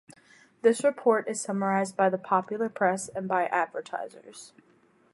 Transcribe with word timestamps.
The 0.63 0.81
report 0.83 1.27
is 1.27 1.39
summarized 1.39 1.95
by 1.95 2.09
the 2.09 2.17
popular 2.17 2.69
press 2.69 3.07
and 3.09 3.27
by 3.27 3.45
advertisers. 3.45 4.51